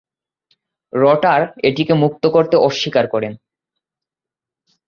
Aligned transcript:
Rotor 0.93 1.41
এটিকে 1.63 1.93
মুক্ত 1.93 2.23
করতে 2.27 2.55
অস্বীকার 2.57 3.05
করেন। 3.07 3.33